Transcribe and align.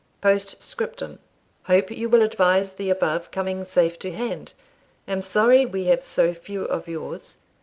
"Postscriptum. 0.19 1.19
Hope 1.65 1.91
you 1.91 2.09
will 2.09 2.23
advise 2.23 2.73
the 2.73 2.89
above 2.89 3.29
coming 3.29 3.63
safe 3.63 3.99
to 3.99 4.11
hand. 4.11 4.53
Am 5.07 5.21
sorry 5.21 5.63
we 5.63 5.83
have 5.83 6.01
so 6.01 6.33
few 6.33 6.63
of 6.63 6.87
yours. 6.87 7.35